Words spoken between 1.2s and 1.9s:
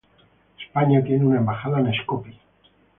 una embajada